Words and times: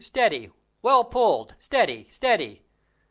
steady! 0.03 0.49
well 0.81 1.03
pulled! 1.03 1.53
steady, 1.59 2.07
steady." 2.09 2.63